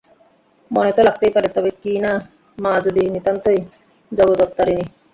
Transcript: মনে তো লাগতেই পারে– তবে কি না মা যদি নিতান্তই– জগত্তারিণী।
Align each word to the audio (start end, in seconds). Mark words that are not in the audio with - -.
মনে 0.71 0.91
তো 0.93 1.01
লাগতেই 1.03 1.31
পারে– 1.31 1.53
তবে 1.55 1.71
কি 1.81 1.93
না 1.99 2.11
মা 2.57 2.73
যদি 2.85 3.01
নিতান্তই– 3.15 3.67
জগত্তারিণী। 4.11 4.85